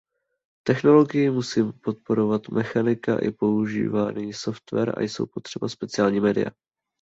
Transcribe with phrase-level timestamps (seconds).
[0.67, 6.45] Technologii musí podporovat mechanika i používaný software a jsou potřeba speciální média.